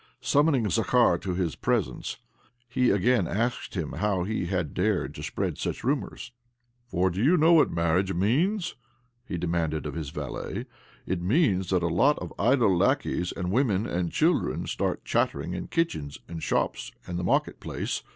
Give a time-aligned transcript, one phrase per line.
[0.19, 0.67] Summoning.
[0.67, 2.17] Zakhar to his presence,
[2.67, 6.31] he again asked him how he had dared to spread such rumours.
[6.87, 8.73] "For do you know what marriage means?"
[9.27, 10.65] he demanded of his valet.
[11.05, 15.67] "It means that a lot of idle lacqueys and women and children start chattering in
[15.67, 18.01] kitchens and shops and the market place.